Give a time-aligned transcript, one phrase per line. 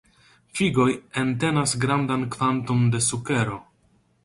[0.59, 0.87] Figoj
[1.25, 3.63] entenas grandan kvanton de sukero.